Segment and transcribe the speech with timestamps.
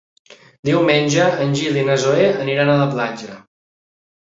[0.69, 3.39] Diumenge en Gil i na Zoè aniran a la platja.